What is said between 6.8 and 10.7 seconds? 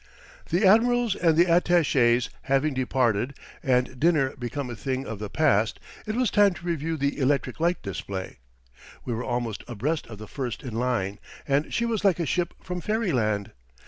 the electric light display. We were almost abreast of the first